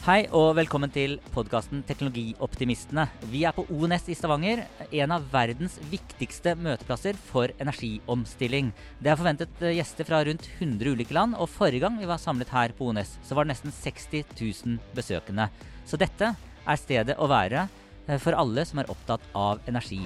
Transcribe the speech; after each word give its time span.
Hei 0.00 0.24
og 0.32 0.54
velkommen 0.56 0.88
til 0.90 1.18
podkasten 1.34 1.82
Teknologioptimistene. 1.84 3.04
Vi 3.28 3.42
er 3.44 3.52
på 3.52 3.66
ONS 3.68 4.08
i 4.08 4.16
Stavanger, 4.16 4.62
en 4.96 5.12
av 5.12 5.26
verdens 5.28 5.76
viktigste 5.90 6.54
møteplasser 6.56 7.20
for 7.28 7.52
energiomstilling. 7.60 8.72
Det 8.96 9.12
er 9.12 9.20
forventet 9.20 9.60
eh, 9.60 9.76
gjester 9.76 10.08
fra 10.08 10.22
rundt 10.24 10.48
100 10.56 10.96
ulike 10.96 11.14
land, 11.14 11.36
og 11.36 11.52
forrige 11.52 11.84
gang 11.84 12.00
vi 12.00 12.08
var 12.08 12.22
samlet 12.22 12.50
her 12.56 12.72
på 12.78 12.88
ONS, 12.88 13.18
så 13.28 13.36
var 13.36 13.44
det 13.44 13.52
nesten 13.52 13.76
60 13.76 14.34
000 14.40 14.80
besøkende. 14.96 15.50
Så 15.84 16.00
dette 16.00 16.32
er 16.32 16.80
stedet 16.80 17.20
å 17.20 17.28
være 17.28 17.68
eh, 18.08 18.16
for 18.16 18.40
alle 18.40 18.64
som 18.64 18.80
er 18.80 18.90
opptatt 18.96 19.30
av 19.36 19.60
energi. 19.68 20.00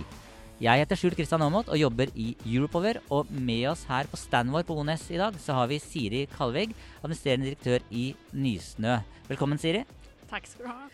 Jeg 0.63 0.79
heter 0.79 0.95
Skjult 0.95 1.17
Kristian 1.19 1.43
Aamodt 1.43 1.67
og 1.67 1.79
jobber 1.81 2.13
i 2.15 2.29
Europower. 2.47 3.01
Og 3.11 3.27
med 3.27 3.65
oss 3.73 3.83
her 3.89 4.07
på 4.07 4.19
standen 4.21 4.55
vår 4.55 4.63
på 4.69 4.77
ONS 4.79 5.09
i 5.11 5.19
dag, 5.19 5.35
så 5.43 5.57
har 5.59 5.67
vi 5.67 5.81
Siri 5.83 6.21
Kalvig, 6.31 6.69
administrerende 7.01 7.49
direktør 7.49 7.83
i 7.91 8.05
Nysnø. 8.31 9.01
Velkommen, 9.27 9.59
Siri. 9.59 9.83
Takk 10.31 10.47
skal 10.47 10.69
du 10.69 10.71
ha. 10.71 10.87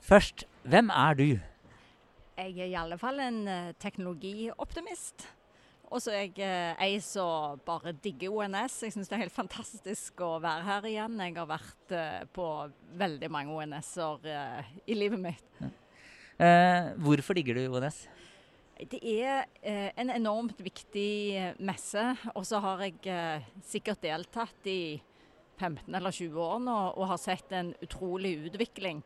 Først, 0.00 0.46
hvem 0.64 0.88
er 0.88 1.18
du? 1.18 1.26
Jeg 2.40 2.56
er 2.56 2.70
i 2.70 2.78
alle 2.80 2.96
fall 2.96 3.20
en 3.20 3.44
eh, 3.52 3.74
teknologioptimist. 3.84 5.28
Og 5.92 6.00
så 6.00 6.14
er 6.16 6.24
jeg 6.24 6.40
uh, 6.40 6.80
ei 6.80 6.96
som 7.04 7.60
bare 7.68 7.92
digger 7.92 8.32
ONS. 8.32 8.78
Jeg 8.86 8.96
syns 8.96 9.12
det 9.12 9.18
er 9.18 9.26
helt 9.26 9.36
fantastisk 9.36 10.24
å 10.24 10.38
være 10.40 10.64
her 10.64 10.88
igjen. 10.88 11.20
Jeg 11.20 11.36
har 11.36 11.52
vært 11.52 11.92
eh, 11.92 12.24
på 12.32 12.48
veldig 12.96 13.28
mange 13.34 13.60
ONS-er 13.60 14.24
eh, 14.24 14.74
i 14.88 14.96
livet 14.96 15.20
mitt. 15.20 15.64
Eh, 16.40 16.94
hvorfor 16.96 17.36
digger 17.36 17.60
du 17.60 17.76
ONS? 17.76 18.06
Det 18.90 18.98
er 19.06 19.44
eh, 19.62 19.90
en 20.00 20.10
enormt 20.10 20.58
viktig 20.62 21.10
eh, 21.38 21.58
messe, 21.62 22.02
og 22.34 22.44
så 22.46 22.58
har 22.64 22.80
jeg 22.82 22.98
eh, 23.06 23.44
sikkert 23.62 24.02
deltatt 24.02 24.66
i 24.66 24.96
15 25.60 25.94
eller 25.94 26.10
20 26.10 26.40
år 26.42 26.62
nå 26.64 26.78
og 26.96 27.10
har 27.12 27.20
sett 27.20 27.52
en 27.54 27.70
utrolig 27.84 28.34
utvikling. 28.48 29.02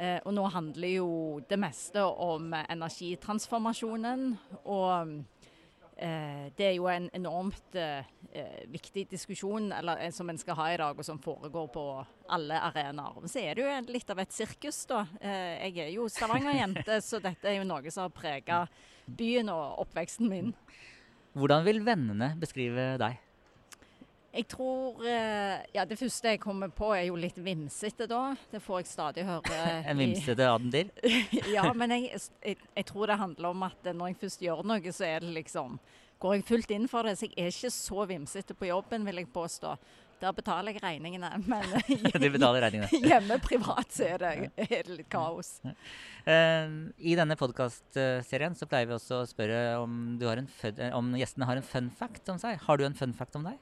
Eh, 0.00 0.16
og 0.24 0.32
nå 0.36 0.46
handler 0.54 0.94
jo 0.94 1.10
det 1.50 1.58
meste 1.60 2.04
om 2.04 2.54
energitransformasjonen. 2.62 4.24
Og 4.62 5.18
eh, 6.00 6.46
det 6.56 6.70
er 6.70 6.78
jo 6.78 6.88
en 6.88 7.10
enormt 7.12 7.76
viktig 8.70 9.08
diskusjon 9.10 9.72
eller, 9.74 10.06
som 10.14 10.30
en 10.30 10.38
skal 10.40 10.56
ha 10.56 10.70
i 10.70 10.78
dag, 10.80 10.96
og 10.96 11.04
som 11.04 11.20
foregår 11.20 11.66
på 11.74 11.84
alle 12.32 12.62
arenaer. 12.70 13.26
Så 13.28 13.42
er 13.42 13.58
det 13.58 13.66
jo 13.66 13.92
litt 13.92 14.14
av 14.14 14.22
et 14.22 14.32
sirkus, 14.32 14.84
da. 14.88 15.02
Eh, 15.20 15.66
jeg 15.68 15.84
er 15.84 15.92
jo 15.98 16.08
Stavanger-jente, 16.14 17.02
så 17.04 17.20
dette 17.20 17.50
er 17.50 17.58
jo 17.58 17.68
noe 17.68 17.92
som 17.92 18.06
har 18.06 18.16
prega 18.16 18.62
byen 19.06 19.50
og 19.52 19.82
oppveksten 19.86 20.28
min. 20.30 20.54
Hvordan 21.38 21.66
vil 21.66 21.82
vennene 21.86 22.32
beskrive 22.40 22.94
deg? 23.00 23.18
Jeg 24.30 24.46
tror 24.46 25.00
eh, 25.02 25.62
Ja, 25.74 25.84
det 25.84 25.98
første 25.98 26.34
jeg 26.34 26.40
kommer 26.42 26.70
på 26.70 26.92
er 26.94 27.08
jo 27.08 27.16
litt 27.18 27.38
vimsete, 27.42 28.06
da. 28.10 28.36
Det 28.50 28.60
får 28.62 28.82
jeg 28.82 28.90
stadig 28.92 29.24
høre. 29.26 29.64
En 29.90 29.98
vimsete 29.98 30.46
Adendil? 30.46 30.92
ja, 31.56 31.66
men 31.74 31.96
jeg, 31.96 32.20
jeg, 32.44 32.60
jeg 32.76 32.86
tror 32.86 33.10
det 33.10 33.18
handler 33.18 33.50
om 33.50 33.66
at 33.66 33.90
når 33.90 34.12
jeg 34.12 34.20
først 34.22 34.44
gjør 34.46 34.62
noe, 34.70 34.94
så 34.94 35.08
er 35.08 35.26
det 35.26 35.34
liksom 35.40 35.80
Går 36.20 36.34
jeg 36.36 36.44
fullt 36.44 36.72
inn 36.76 36.82
for 36.84 37.08
det. 37.08 37.14
Så 37.16 37.30
jeg 37.30 37.46
er 37.46 37.48
ikke 37.48 37.70
så 37.72 38.02
vimsete 38.04 38.52
på 38.52 38.68
jobben, 38.68 39.06
vil 39.08 39.22
jeg 39.22 39.30
påstå. 39.32 39.70
Der 40.20 40.32
betaler 40.38 40.74
jeg 40.74 40.82
regningene. 40.82 41.30
Men 41.46 41.64
regningene. 41.72 43.00
hjemme 43.08 43.38
privat 43.42 43.94
så 43.94 44.10
er 44.10 44.20
det, 44.22 44.32
er 44.66 44.84
det 44.88 44.98
litt 44.98 45.10
kaos. 45.12 45.56
Eh, 45.64 46.74
I 46.98 47.16
denne 47.18 47.38
podkastserien 47.40 48.56
så 48.58 48.68
pleier 48.70 48.90
vi 48.90 48.96
også 48.98 49.22
å 49.22 49.30
spørre 49.30 49.80
om, 49.80 50.18
du 50.20 50.26
har 50.28 50.40
en 50.40 50.50
fun, 50.50 50.76
eh, 50.76 50.92
om 50.96 51.14
gjestene 51.18 51.48
har 51.48 51.60
en 51.60 51.66
fun 51.66 51.90
fact 51.96 52.28
om 52.32 52.40
seg. 52.42 52.60
Har 52.66 52.80
du 52.80 52.86
en 52.86 52.96
fun 52.96 53.16
fact 53.16 53.40
om 53.40 53.48
deg? 53.48 53.58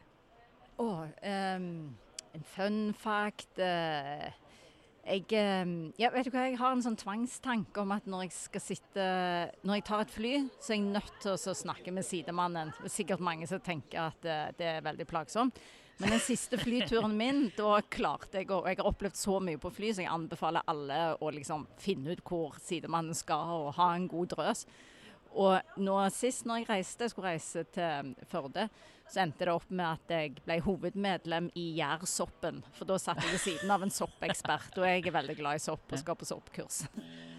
Å, 0.78 0.90
ehm, 1.26 1.70
en 2.36 2.44
fun 2.54 2.76
fact 2.94 3.58
uh, 3.58 4.28
Jeg 5.08 5.24
ja, 5.98 6.10
vet 6.12 6.28
du 6.28 6.30
hva, 6.30 6.44
jeg 6.46 6.58
har 6.60 6.74
en 6.74 6.84
sånn 6.84 6.98
tvangstanke 7.00 7.82
om 7.82 7.94
at 7.96 8.06
når 8.06 8.26
jeg 8.28 8.34
skal 8.36 8.62
sitte 8.62 9.06
Når 9.66 9.80
jeg 9.80 9.86
tar 9.88 10.04
et 10.04 10.14
fly, 10.14 10.32
så 10.60 10.74
er 10.74 10.78
jeg 10.78 10.92
nødt 10.92 11.18
til 11.24 11.34
å 11.34 11.56
snakke 11.64 11.94
med 11.96 12.06
sidemannen. 12.06 12.70
Det 12.78 12.90
er 12.92 12.94
sikkert 12.94 13.24
mange 13.26 13.48
som 13.50 13.62
tenker 13.64 14.12
at 14.12 14.28
eh, 14.28 14.50
det 14.60 14.70
er 14.76 14.86
veldig 14.86 15.08
plagsomt. 15.08 15.58
Men 15.98 16.14
den 16.14 16.20
siste 16.22 16.58
flyturen 16.60 17.16
min, 17.18 17.48
da 17.56 17.80
klarte 17.90 18.38
jeg 18.38 18.52
å 18.54 18.60
Og 18.60 18.68
jeg 18.70 18.78
har 18.78 18.86
opplevd 18.86 19.18
så 19.18 19.38
mye 19.42 19.58
på 19.58 19.72
fly, 19.74 19.90
så 19.92 20.04
jeg 20.04 20.12
anbefaler 20.14 20.66
alle 20.70 21.00
å 21.18 21.32
liksom 21.34 21.66
finne 21.82 22.14
ut 22.14 22.22
hvor 22.26 22.54
sidemannen 22.62 23.16
skal, 23.18 23.50
og 23.64 23.74
ha 23.80 23.90
en 23.96 24.06
god 24.10 24.30
drøs. 24.36 24.64
Og 25.38 25.82
nå 25.82 25.96
sist 26.14 26.46
når 26.48 26.62
jeg 26.62 26.68
reiste, 26.70 27.04
jeg 27.04 27.12
skulle 27.12 27.32
reise 27.34 27.64
til 27.74 28.14
Førde, 28.30 28.68
så 29.08 29.22
endte 29.24 29.46
det 29.48 29.54
opp 29.54 29.68
med 29.70 29.86
at 29.86 30.12
jeg 30.12 30.36
ble 30.44 30.58
hovedmedlem 30.64 31.50
i 31.58 31.70
Gjærsoppen. 31.78 32.62
For 32.76 32.88
da 32.88 32.98
satt 33.00 33.22
jeg 33.24 33.34
ved 33.34 33.42
siden 33.44 33.72
av 33.72 33.84
en 33.84 33.92
soppekspert, 33.92 34.78
og 34.78 34.88
jeg 34.88 35.06
er 35.06 35.18
veldig 35.18 35.38
glad 35.38 35.60
i 35.60 35.64
sopp 35.64 35.92
og 35.92 36.00
skal 36.00 36.18
på 36.18 36.28
soppkurs. 36.28 36.84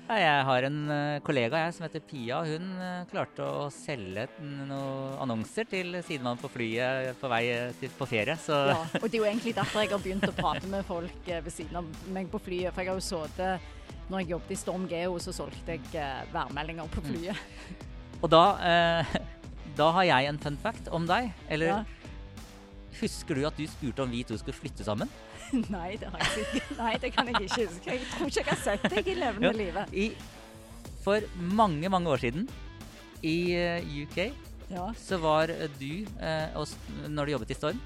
Ja, 0.10 0.16
Jeg 0.18 0.46
har 0.48 0.66
en 0.66 0.78
eh, 0.90 1.20
kollega 1.22 1.60
jeg 1.68 1.74
som 1.76 1.84
heter 1.86 2.02
Pia. 2.02 2.40
Hun 2.48 2.70
eh, 2.82 3.04
klarte 3.12 3.46
å 3.46 3.68
selge 3.74 4.24
noen 4.42 5.20
annonser 5.22 5.68
til 5.70 6.00
sidemannen 6.02 6.42
på 6.42 6.50
flyet 6.50 7.20
på 7.22 7.30
vei 7.30 7.44
eh, 7.54 7.76
til, 7.78 7.92
på 7.98 8.08
ferie. 8.10 8.34
Så 8.42 8.58
Ja, 8.72 8.80
og 9.02 9.06
det 9.06 9.20
er 9.20 9.22
jo 9.22 9.28
egentlig 9.30 9.54
derfor 9.60 9.84
jeg 9.86 9.94
har 9.94 10.02
begynt 10.02 10.26
å 10.26 10.34
prate 10.40 10.72
med 10.72 10.88
folk 10.88 11.30
ved 11.30 11.52
siden 11.54 11.78
av 11.84 11.92
meg 12.16 12.32
på 12.34 12.42
flyet. 12.42 12.74
For 12.74 12.82
jeg 12.82 12.90
har 12.96 12.98
jo 12.98 13.06
sittet 13.06 13.76
Når 14.10 14.24
jeg 14.24 14.32
jobbet 14.34 14.56
i 14.56 14.60
Storm 14.64 14.88
Geo, 14.90 15.20
så 15.22 15.36
solgte 15.38 15.78
jeg 15.78 16.34
værmeldinger 16.34 16.90
på 16.90 17.06
flyet. 17.06 17.46
Og 18.24 18.32
da, 18.34 18.44
eh, 18.66 19.16
da 19.80 19.92
har 20.00 20.10
jeg 20.10 20.32
en 20.34 20.42
fun 20.42 20.58
fact 20.66 20.90
om 20.90 21.06
deg. 21.06 21.30
Eller 21.54 21.76
Ja. 21.76 21.84
husker 23.00 23.38
du 23.38 23.46
at 23.46 23.56
du 23.62 23.68
spurte 23.70 24.02
om 24.02 24.10
vi 24.10 24.24
to 24.26 24.42
skulle 24.42 24.58
flytte 24.58 24.84
sammen? 24.84 25.08
Nei, 25.76 25.96
det 26.02 26.10
har 26.14 26.20
jeg 26.26 26.46
ikke. 26.46 26.78
Nei, 26.80 26.94
det 27.04 27.12
kan 27.16 27.28
jeg 27.32 27.42
ikke 27.48 27.62
huske. 27.66 27.94
Jeg 27.96 28.08
tror 28.14 28.28
ikke 28.32 28.42
jeg 28.44 28.50
har 28.52 28.62
sett 28.64 28.88
deg 28.94 29.08
i 29.08 29.16
levende 29.20 29.54
livet. 29.58 29.94
I, 29.94 30.10
for 31.04 31.24
mange, 31.40 31.90
mange 31.90 32.12
år 32.12 32.22
siden 32.26 32.48
i 33.26 33.38
eh, 33.58 33.88
UK 34.04 34.20
Ja. 34.70 34.90
så 35.00 35.18
var 35.20 35.50
eh, 35.50 35.68
du, 35.80 36.06
eh, 36.22 36.58
og 36.60 36.68
når 37.10 37.26
du 37.26 37.32
jobbet 37.38 37.54
i 37.56 37.58
Storm, 37.58 37.80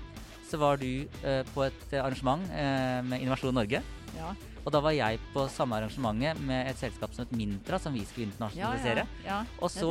så 0.50 0.60
var 0.62 0.78
du 0.82 0.90
eh, 1.24 1.44
på 1.54 1.64
et 1.66 1.94
arrangement 1.98 2.44
eh, 2.52 3.00
med 3.08 3.22
Innovasjon 3.24 3.56
Norge. 3.56 3.80
Ja. 4.18 4.34
Og 4.64 4.72
da 4.72 4.80
var 4.84 4.94
jeg 4.96 5.18
på 5.34 5.46
samme 5.52 5.76
arrangementet 5.80 6.40
med 6.48 6.70
et 6.70 6.78
selskap 6.80 7.12
som 7.16 7.26
het 7.26 7.34
Mintra, 7.36 7.80
som 7.84 7.96
vi 7.96 8.04
skulle 8.08 8.30
internasjonalisere. 8.30 9.08
ja. 9.26 9.42
Og 9.60 9.72
så, 9.74 9.90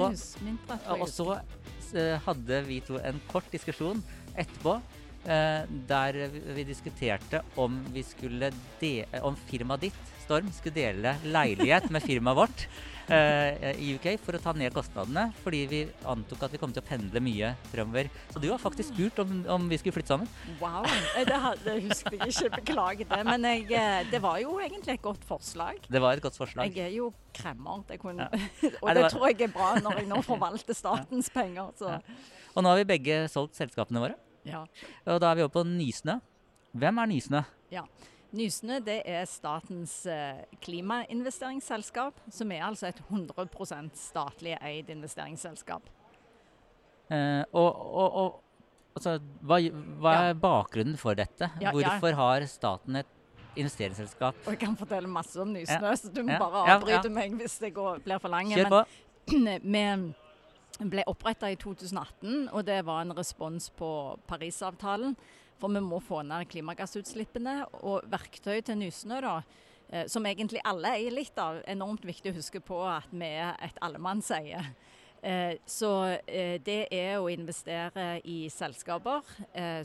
og 0.97 1.09
så 1.13 1.27
hadde 2.25 2.61
vi 2.65 2.79
to 2.87 2.97
en 3.05 3.19
kort 3.29 3.49
diskusjon 3.53 3.99
etterpå. 4.39 4.79
Eh, 5.27 5.67
der 5.89 6.13
vi- 6.55 6.65
diskuterte 6.65 7.43
om 7.57 7.83
vi 7.93 8.05
de 8.81 9.05
om 9.23 9.37
firmaet 9.37 9.81
ditt, 9.89 10.09
Storm, 10.23 10.49
skulle 10.55 10.75
dele 10.75 11.17
leilighet 11.25 11.91
med 11.91 12.01
firmaet 12.03 12.37
vårt 12.37 12.61
eh, 13.11 13.73
i 13.77 13.89
UK 13.99 14.17
for 14.23 14.33
å 14.33 14.41
ta 14.41 14.53
ned 14.55 14.73
kostnadene. 14.73 15.33
Fordi 15.43 15.67
vi 15.69 15.81
antok 16.07 16.45
at 16.47 16.53
vi 16.55 16.59
kom 16.63 16.73
til 16.73 16.81
å 16.81 16.87
pendle 16.87 17.21
mye 17.21 17.51
fremover. 17.73 18.09
Så 18.31 18.41
du 18.41 18.47
har 18.49 18.59
faktisk 18.63 18.95
spurt 18.95 19.19
om, 19.19 19.45
om 19.51 19.67
vi 19.69 19.77
skulle 19.83 19.93
flytte 19.99 20.15
sammen. 20.15 20.29
Wow, 20.61 20.87
eh, 21.19 21.25
det, 21.27 21.35
hadde, 21.43 21.75
husker 21.89 22.17
jeg 22.17 22.31
ikke. 22.31 22.53
Beklager 22.63 23.11
det. 23.11 23.21
Men 23.27 23.43
jeg, 23.51 23.67
eh, 23.75 24.07
det 24.15 24.23
var 24.23 24.39
jo 24.41 24.55
egentlig 24.63 24.95
et 24.95 25.03
godt 25.03 25.27
forslag. 25.29 25.83
Det 25.91 26.01
var 26.01 26.15
et 26.17 26.23
godt 26.25 26.39
forslag. 26.39 26.71
Jeg 26.71 26.87
er 26.87 26.95
jo 26.97 27.11
kremmer. 27.35 27.83
Det 27.91 27.99
kunne, 28.01 28.31
Ja. 28.31 28.47
og 28.81 28.89
Nei, 28.89 28.95
det 28.95 28.95
det 28.95 29.03
var- 29.03 29.11
tror 29.19 29.27
jeg 29.29 29.41
er 29.43 29.57
bra 29.59 29.75
når 29.83 29.99
jeg 30.05 30.09
nå 30.15 30.23
forvalter 30.33 30.75
statens 30.79 31.29
penger. 31.35 31.75
Så. 31.77 31.91
Ja. 31.99 32.01
Og 32.55 32.63
nå 32.63 32.71
har 32.73 32.79
vi 32.85 32.89
begge 32.95 33.25
solgt 33.29 33.59
selskapene 33.59 34.01
våre. 34.07 34.15
Ja. 34.49 34.65
Og 35.07 35.21
da 35.23 35.31
er 35.31 35.41
vi 35.41 35.45
oppe 35.47 35.61
på 35.61 35.67
Nysnø. 35.69 36.19
Hvem 36.73 36.99
er 37.03 37.11
Nysnø? 37.11 37.43
Nysnø 38.33 38.79
det 38.81 39.03
er 39.05 39.27
statens 39.29 40.07
eh, 40.09 40.45
klimainvesteringsselskap, 40.65 42.17
som 42.33 42.53
er 42.55 42.63
altså 42.65 42.89
et 42.89 43.03
100 43.11 43.91
statlig 44.01 44.55
eid 44.57 44.89
investeringsselskap. 44.95 45.85
Eh, 47.13 47.43
og, 47.53 47.69
og, 47.77 48.17
og 48.23 48.97
altså, 48.97 49.19
hva, 49.45 49.59
hva 50.01 50.15
er 50.31 50.41
bakgrunnen 50.41 50.97
for 51.01 51.19
dette? 51.19 51.51
Ja, 51.61 51.69
ja. 51.69 51.75
Hvorfor 51.77 52.17
har 52.17 52.47
staten 52.49 53.03
et 53.03 53.13
investeringsselskap? 53.61 54.41
Og 54.47 54.55
jeg 54.55 54.63
kan 54.65 54.81
fortelle 54.81 55.13
masse 55.13 55.37
om 55.43 55.53
Nysnø, 55.53 55.93
Ja. 55.93 55.95
så 56.01 56.09
du 56.09 56.23
må 56.25 56.33
Ja, 56.33 56.41
bare 56.41 56.65
avbryte 56.79 57.13
ja. 57.13 57.17
meg 57.21 57.37
hvis 57.37 57.59
det 57.61 57.75
går, 57.77 58.01
blir 58.07 58.23
for 58.23 58.33
lang. 58.33 58.49
Kjør 58.49 58.73
på. 58.79 58.85
vi 59.77 59.87
ble 60.79 61.05
oppretta 61.11 61.51
i 61.53 61.59
2018, 61.61 62.49
og 62.53 62.65
det 62.67 62.85
var 62.87 63.03
en 63.03 63.17
respons 63.17 63.71
på 63.77 63.89
Parisavtalen. 64.29 65.17
For 65.63 65.71
vi 65.71 65.79
må 65.85 66.01
få 66.03 66.25
ned 66.27 66.49
klimagassutslippene. 66.51 67.61
Og 67.87 68.03
verktøy 68.11 68.59
til 68.67 68.77
Nysnø, 68.81 69.21
da, 69.23 69.43
eh, 69.93 70.07
som 70.11 70.27
egentlig 70.27 70.61
alle 70.67 70.89
eier 70.97 71.13
litt 71.15 71.39
av. 71.39 71.63
Enormt 71.71 72.05
viktig 72.09 72.33
å 72.33 72.39
huske 72.41 72.61
på 72.61 72.83
at 72.89 73.07
vi 73.13 73.29
er 73.31 73.55
et 73.63 73.79
allemannseie. 73.81 74.65
Eh, 75.23 75.55
så 75.67 76.19
eh, 76.27 76.59
det 76.59 76.89
er 76.91 77.19
å 77.21 77.29
investere 77.31 78.21
i 78.27 78.49
selskaper 78.51 79.23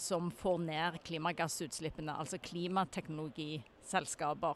som 0.02 0.32
får 0.34 0.58
ned 0.66 0.98
klimagassutslippene, 1.06 2.18
altså 2.18 2.38
klimateknologiselskaper. 2.42 4.56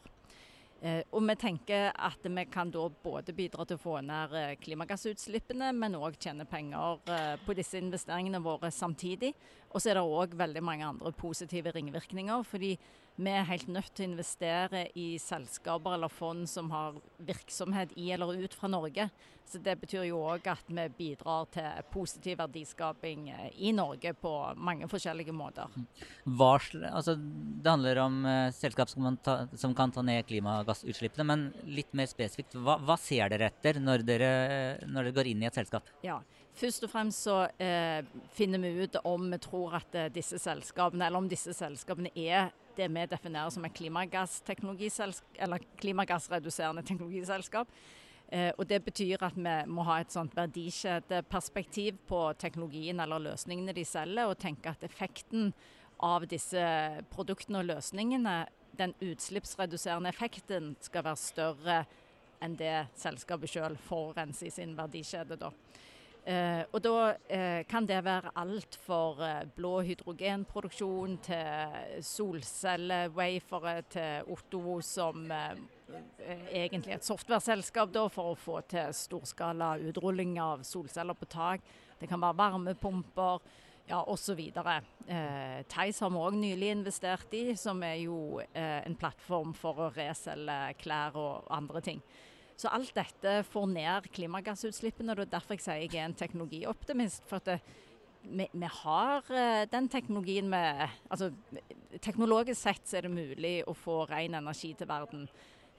Eh, 0.82 1.04
og 1.14 1.22
vi 1.22 1.34
tenker 1.38 1.92
at 1.94 2.24
vi 2.26 2.42
kan 2.50 2.70
da 2.74 2.88
både 3.04 3.30
bidra 3.38 3.62
til 3.68 3.78
å 3.78 3.82
få 3.82 4.00
ned 4.02 4.32
eh, 4.34 4.54
klimagassutslippene, 4.58 5.68
men 5.78 5.94
òg 5.94 6.16
tjene 6.18 6.42
penger 6.50 6.98
eh, 7.06 7.34
på 7.46 7.54
disse 7.54 7.78
investeringene 7.78 8.40
våre 8.42 8.72
samtidig. 8.74 9.30
Og 9.72 9.80
så 9.80 9.92
er 9.92 9.98
det 9.98 10.04
òg 10.04 10.36
veldig 10.36 10.62
mange 10.64 10.88
andre 10.88 11.12
positive 11.16 11.72
ringvirkninger. 11.74 12.44
fordi 12.44 12.76
vi 13.20 13.28
er 13.28 13.44
helt 13.44 13.68
nødt 13.68 13.90
til 13.92 14.06
å 14.06 14.10
investere 14.14 14.86
i 14.96 15.18
selskaper 15.20 15.98
eller 15.98 16.08
fond 16.08 16.46
som 16.48 16.70
har 16.72 16.96
virksomhet 17.20 17.92
i 18.00 18.08
eller 18.14 18.40
ut 18.40 18.54
fra 18.56 18.70
Norge. 18.72 19.08
Så 19.44 19.58
Det 19.60 19.74
betyr 19.82 20.06
jo 20.06 20.22
òg 20.24 20.46
at 20.48 20.64
vi 20.68 20.86
bidrar 20.96 21.44
til 21.52 21.82
positiv 21.92 22.38
verdiskaping 22.40 23.26
i 23.52 23.72
Norge 23.76 24.14
på 24.16 24.32
mange 24.56 24.88
forskjellige 24.88 25.34
måter. 25.36 25.68
Hva, 26.24 26.54
altså, 26.88 27.18
det 27.18 27.68
handler 27.68 28.00
om 28.00 28.24
uh, 28.24 28.48
selskap 28.54 28.88
som 28.88 29.04
kan, 29.04 29.18
ta, 29.20 29.36
som 29.60 29.74
kan, 29.76 29.92
ta, 29.92 30.00
ned 30.06 30.24
klimagassutslippene, 30.30 31.26
men 31.28 31.44
litt 31.68 31.92
mer 31.92 32.08
spesifikt, 32.08 32.56
hva, 32.56 32.78
hva 32.80 32.96
ser 32.96 33.28
dere 33.34 33.50
etter 33.52 33.82
når 33.82 34.06
dere, 34.08 34.32
når 34.86 35.10
dere, 35.10 35.16
går 35.20 35.34
inn 35.34 35.44
i 35.44 35.50
et 35.50 35.58
selskap? 35.60 35.90
Ja, 36.06 36.22
Først 36.54 36.84
og 36.84 36.90
fremst 36.92 37.24
så 37.24 37.48
eh, 37.62 38.04
finner 38.36 38.60
vi 38.60 38.84
ut 38.84 38.96
om 39.08 39.30
vi 39.32 39.38
tror 39.40 39.78
at 39.80 39.94
uh, 39.96 40.10
disse 40.12 40.38
selskapene, 40.38 41.06
eller 41.06 41.18
om 41.22 41.28
disse 41.30 41.54
selskapene 41.56 42.12
er 42.12 42.52
det 42.76 42.88
vi 42.92 43.06
definerer 43.08 43.50
som 43.52 43.64
et 43.64 43.74
klimagassreduserende 45.80 46.82
teknologiselskap. 46.88 47.68
Eh, 48.32 48.52
og 48.58 48.66
Det 48.68 48.84
betyr 48.84 49.22
at 49.22 49.36
vi 49.36 49.64
må 49.68 49.82
ha 49.84 50.00
et 50.00 50.12
sånt 50.12 50.36
verdikjedeperspektiv 50.36 51.98
på 52.08 52.32
teknologien 52.40 53.00
eller 53.00 53.18
løsningene 53.20 53.74
de 53.76 53.84
selger, 53.84 54.24
og 54.26 54.38
tenke 54.38 54.70
at 54.72 54.84
effekten 54.84 55.52
av 56.00 56.26
disse 56.26 56.62
produktene 57.12 57.58
og 57.60 57.68
løsningene, 57.68 58.46
den 58.78 58.94
utslippsreduserende 59.04 60.08
effekten, 60.08 60.76
skal 60.80 61.04
være 61.04 61.20
større 61.20 61.84
enn 62.42 62.56
det 62.56 62.86
selskapet 62.98 63.52
selv 63.52 63.76
forurenser 63.84 64.46
i 64.48 64.50
sin 64.50 64.76
verdikjede. 64.76 65.36
da. 65.36 65.50
Eh, 66.22 66.62
og 66.70 66.78
da 66.84 67.16
eh, 67.26 67.64
kan 67.66 67.86
det 67.88 67.98
være 68.06 68.30
alt 68.38 68.76
for 68.84 69.18
eh, 69.26 69.40
blå 69.56 69.80
hydrogenproduksjon 69.82 71.16
til 71.26 72.04
solcellewafere 72.06 73.74
til 73.90 74.30
Ottovo, 74.30 74.76
som 74.86 75.26
eh, 75.34 75.58
eh, 76.22 76.46
egentlig 76.62 76.94
er 76.94 77.00
et 77.00 77.08
softwareselskap 77.08 77.98
for 78.14 78.36
å 78.36 78.38
få 78.38 78.60
til 78.70 78.94
storskala 78.94 79.74
utrulling 79.82 80.38
av 80.38 80.62
solceller 80.62 81.18
på 81.18 81.26
tak. 81.26 81.66
Det 81.98 82.06
kan 82.06 82.22
være 82.22 82.38
varmepumper 82.38 83.42
ja, 83.90 84.04
osv. 84.06 84.38
Eh, 84.38 85.60
Theis 85.74 86.00
har 86.00 86.10
vi 86.14 86.22
òg 86.22 86.38
nylig 86.38 86.70
investert 86.70 87.34
i, 87.34 87.48
som 87.58 87.82
er 87.82 87.98
jo 88.04 88.38
eh, 88.52 88.78
en 88.86 88.94
plattform 88.94 89.56
for 89.58 89.88
å 89.88 89.94
reselge 89.96 90.76
klær 90.78 91.18
og 91.18 91.50
andre 91.50 91.82
ting. 91.82 92.04
Så 92.62 92.70
alt 92.70 92.92
dette 92.94 93.40
får 93.50 93.70
ned 93.72 94.04
klimagassutslippene. 94.14 95.12
og 95.12 95.18
Det 95.18 95.24
er 95.26 95.32
derfor 95.34 95.56
jeg 95.56 95.64
sier 95.64 95.80
jeg 95.82 95.96
er 95.98 96.06
en 96.06 96.14
teknologioptimist. 96.14 97.24
for 97.26 97.42
at 97.42 97.48
det, 97.48 97.60
vi, 98.22 98.46
vi, 98.52 98.68
har 98.70 99.24
uh, 99.26 99.64
den 99.66 99.88
teknologien 99.88 100.48
med 100.48 100.88
altså, 101.10 101.32
Teknologisk 102.00 102.60
sett 102.60 102.86
så 102.86 103.00
er 103.00 103.08
det 103.08 103.10
mulig 103.10 103.56
å 103.66 103.74
få 103.74 104.04
ren 104.06 104.38
energi 104.38 104.70
til 104.78 104.86
verden. 104.86 105.26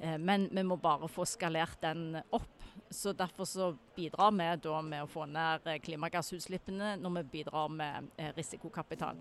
Uh, 0.02 0.18
men 0.20 0.50
vi 0.52 0.64
må 0.68 0.76
bare 0.76 1.08
få 1.08 1.24
skalert 1.24 1.80
den 1.82 2.20
opp. 2.36 2.50
Så 2.92 3.14
Derfor 3.16 3.48
så 3.48 3.70
bidrar 3.96 4.34
vi 4.36 4.50
da 4.66 4.82
med 4.82 5.06
å 5.06 5.08
få 5.08 5.24
ned 5.30 5.70
klimagassutslippene 5.86 6.98
når 7.00 7.16
vi 7.22 7.24
bidrar 7.38 7.72
med 7.72 8.12
risikokapital. 8.36 9.16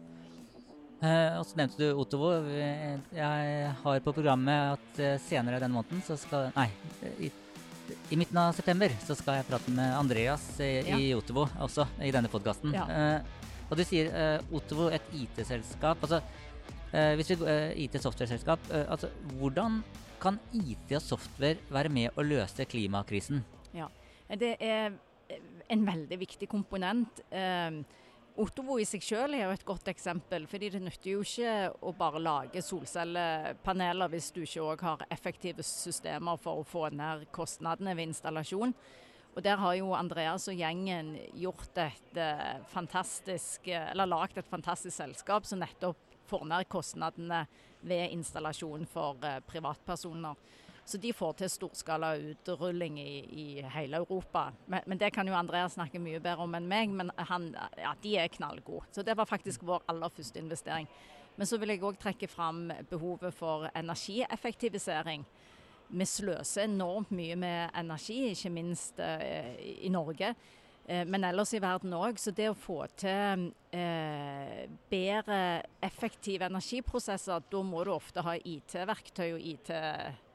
Eh, 1.03 1.39
og 1.39 1.47
så 1.47 1.59
nevnte 1.59 1.83
du 1.83 1.99
Otovo. 1.99 2.33
Jeg 2.49 3.71
har 3.83 4.03
på 4.03 4.15
programmet 4.15 4.79
at 4.79 5.01
senere 5.25 5.61
den 5.61 5.75
måneden 5.75 6.03
så 6.07 6.17
skal 6.17 6.53
Nei, 6.55 6.69
i 8.13 8.19
midten 8.21 8.39
av 8.41 8.53
september 8.57 8.93
så 9.05 9.17
skal 9.19 9.41
jeg 9.41 9.49
prate 9.49 9.73
med 9.75 9.95
Andreas 9.97 10.45
i, 10.63 10.73
ja. 10.87 10.99
i 10.99 11.13
Otovo 11.17 11.47
også, 11.65 11.87
i 12.03 12.13
denne 12.15 12.31
podkasten. 12.33 12.75
Ja. 12.77 12.87
Uh, 12.89 13.43
og 13.71 13.79
du 13.81 13.85
sier 13.89 14.11
uh, 14.13 14.55
Otovo, 14.55 14.91
et 14.93 15.07
IT-selskap. 15.17 16.03
Altså, 16.05 16.21
uh, 16.93 17.13
hvis 17.19 17.33
vi 17.33 17.39
uh, 17.41 17.71
IT-software-selskap, 17.87 18.69
altså, 18.83 19.11
hvordan 19.39 19.81
kan 20.23 20.39
IT 20.55 20.93
og 20.99 21.03
software 21.03 21.59
være 21.73 21.91
med 21.93 22.19
å 22.19 22.27
løse 22.27 22.69
klimakrisen? 22.69 23.43
Ja, 23.75 23.89
Det 24.29 24.55
er 24.61 24.93
en 25.73 25.87
veldig 25.87 26.19
viktig 26.21 26.49
komponent. 26.49 27.25
Uh, 27.33 27.83
Ottovo 28.41 28.79
i 28.81 28.85
seg 28.89 29.03
selv 29.05 29.37
er 29.37 29.45
jo 29.45 29.53
et 29.53 29.65
godt 29.69 29.91
eksempel. 29.93 30.47
fordi 30.49 30.71
Det 30.71 30.81
nytter 30.81 31.11
jo 31.11 31.21
ikke 31.21 31.73
å 31.85 31.93
bare 31.93 32.23
lage 32.23 32.63
solcellepaneler 32.65 34.09
hvis 34.09 34.31
du 34.33 34.43
ikke 34.43 34.65
òg 34.65 34.85
har 34.87 35.05
effektive 35.11 35.63
systemer 35.63 36.41
for 36.41 36.63
å 36.63 36.65
få 36.65 36.89
ned 36.91 37.27
kostnadene 37.31 37.95
ved 37.97 38.09
installasjon. 38.09 38.73
Og 39.37 39.43
Der 39.43 39.57
har 39.57 39.75
jo 39.75 39.93
Andreas 39.93 40.49
og 40.49 40.57
gjengen 40.57 41.19
gjort 41.35 41.77
et 41.77 42.17
uh, 42.17 42.65
fantastisk, 42.69 43.69
eller 43.69 44.09
lagd 44.09 44.39
et 44.39 44.49
fantastisk 44.49 44.97
selskap 44.97 45.47
som 45.49 45.61
nettopp 45.61 45.97
får 46.29 46.45
ned 46.49 46.69
kostnadene 46.69 47.47
ved 47.81 48.13
installasjon 48.13 48.87
for 48.87 49.17
uh, 49.25 49.41
privatpersoner. 49.49 50.37
Så 50.85 50.99
de 50.99 51.13
får 51.15 51.37
til 51.39 51.51
storskala 51.51 52.13
utrulling 52.19 52.99
i, 53.01 53.13
i 53.23 53.47
hele 53.75 54.01
Europa. 54.03 54.49
Men, 54.67 54.83
men, 54.87 54.99
det 54.99 55.13
kan 55.15 55.29
jo 55.29 55.37
Andreas 55.39 55.77
snakke 55.77 56.01
mye 56.03 56.21
bedre 56.21 56.43
om 56.43 56.57
enn 56.59 56.67
meg, 56.69 56.91
men 56.91 57.13
han, 57.31 57.53
ja, 57.79 57.95
de 58.03 58.17
er 58.19 58.33
knallgode. 58.35 58.89
Så 58.91 59.05
det 59.07 59.17
var 59.19 59.31
faktisk 59.31 59.63
vår 59.69 59.85
aller 59.93 60.11
første 60.13 60.43
investering. 60.43 60.89
Men 61.37 61.49
så 61.49 61.57
vil 61.61 61.73
jeg 61.73 61.85
òg 61.87 62.01
trekke 62.03 62.29
fram 62.29 62.67
behovet 62.91 63.35
for 63.35 63.69
energieffektivisering. 63.79 65.25
Vi 65.93 66.09
sløser 66.09 66.67
enormt 66.67 67.13
mye 67.15 67.37
med 67.39 67.79
energi, 67.79 68.19
ikke 68.33 68.53
minst 68.53 69.01
eh, 69.01 69.55
i 69.87 69.93
Norge. 69.93 70.35
Eh, 70.89 71.07
men 71.07 71.25
ellers 71.29 71.55
i 71.55 71.63
verden 71.63 71.95
òg. 71.95 72.19
Så 72.21 72.35
det 72.35 72.51
å 72.51 72.59
få 72.59 72.81
til 72.99 73.47
eh, 73.71 74.67
bedre 74.91 75.41
effektive 75.85 76.51
energiprosesser, 76.51 77.47
da 77.53 77.63
må 77.65 77.85
du 77.87 77.95
ofte 77.95 78.25
ha 78.27 78.37
IT-verktøy 78.37 79.29
og 79.31 79.49
IT 79.55 79.73
Eh, 79.73 80.32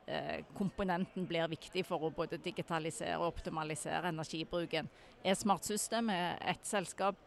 komponenten 0.56 1.26
blir 1.28 1.50
viktig 1.52 1.82
for 1.84 2.06
å 2.08 2.12
både 2.16 2.38
digitalisere 2.40 3.18
og 3.20 3.34
optimalisere 3.34 4.08
energibruken. 4.14 4.88
E-Smart 5.20 5.68
System 5.68 6.14
er 6.14 6.38
et 6.54 6.64
selskap 6.64 7.20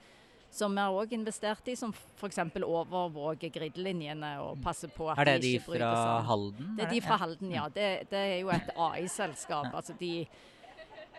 som 0.50 0.74
vi 0.74 0.82
har 0.82 0.94
òg 0.94 1.12
investert 1.14 1.68
i, 1.70 1.76
som 1.78 1.92
f.eks. 1.94 2.40
overvåker 2.66 3.52
gridlinjene 3.54 4.32
og 4.42 4.58
passer 4.64 4.90
på 4.92 5.06
at 5.12 5.20
de 5.22 5.54
ikke 5.54 5.68
bryter 5.70 5.84
seg. 5.84 5.84
Er 5.84 5.84
det 5.84 5.84
de 5.86 6.00
fra 6.02 6.22
Halden? 6.26 6.72
Det 6.76 6.86
er 6.86 6.94
de 6.94 7.02
fra 7.04 7.18
Halden, 7.22 7.52
ja. 7.54 7.66
Det, 7.74 7.90
det 8.10 8.22
er 8.32 8.40
jo 8.40 8.50
et 8.54 8.72
AI-selskap. 8.74 9.70
Altså 9.70 9.94
de 10.00 10.12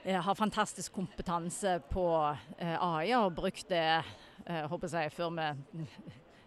eh, 0.04 0.20
har 0.20 0.36
fantastisk 0.36 1.00
kompetanse 1.00 1.78
på 1.92 2.06
eh, 2.58 2.76
AI 2.76 3.14
og 3.16 3.30
har 3.30 3.38
brukt 3.40 3.72
det 3.72 3.86
eh, 4.02 4.76
jeg, 4.92 5.16
før 5.16 5.32
vi 5.38 5.88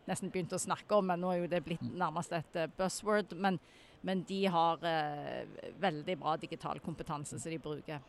nesten 0.04 0.28
begynte 0.28 0.58
å 0.58 0.60
snakke 0.60 1.00
om, 1.00 1.08
men 1.08 1.24
nå 1.24 1.32
er 1.32 1.40
jo 1.40 1.50
det 1.54 1.64
blitt 1.64 1.84
nærmest 1.88 2.36
et 2.36 2.60
buzzword. 2.76 3.32
men 3.40 3.58
men 4.04 4.22
de 4.28 4.44
har 4.52 4.86
eh, 4.88 5.68
veldig 5.80 6.16
bra 6.20 6.36
digital 6.40 6.80
kompetanse 6.84 7.40
som 7.40 7.52
de 7.52 7.60
bruker. 7.62 8.00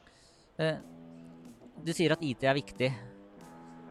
Eh, 0.62 0.80
du 1.86 1.92
sier 1.96 2.16
at 2.16 2.24
IT 2.24 2.44
er 2.48 2.58
viktig. 2.58 2.90